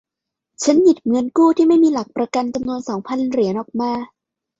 [0.63, 3.91] ฉันหยิบเงินกู้ที่ไม่มีหลักประกันจำนวนสองพันเหรียญออกมา